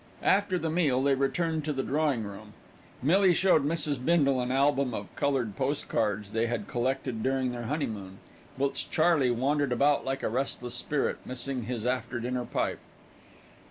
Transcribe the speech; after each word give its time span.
After 0.23 0.57
the 0.57 0.71
meal, 0.71 1.03
they 1.03 1.13
returned 1.13 1.63
to 1.65 1.73
the 1.73 1.83
drawing 1.83 2.23
room. 2.23 2.53
Millie 3.03 3.35
showed 3.35 3.63
Mrs. 3.63 4.03
Bindle 4.03 4.41
an 4.41 4.51
album 4.51 4.95
of 4.95 5.15
coloured 5.15 5.55
postcards 5.55 6.31
they 6.31 6.47
had 6.47 6.67
collected 6.67 7.21
during 7.21 7.51
their 7.51 7.65
honeymoon, 7.65 8.17
whilst 8.57 8.89
Charley 8.89 9.29
wandered 9.29 9.71
about 9.71 10.03
like 10.03 10.23
a 10.23 10.27
restless 10.27 10.73
spirit, 10.73 11.17
missing 11.23 11.65
his 11.65 11.85
after 11.85 12.19
dinner 12.19 12.45
pipe. 12.45 12.79